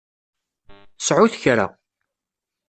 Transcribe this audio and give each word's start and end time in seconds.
Sɛut 1.07 1.33
kra. 1.41 1.65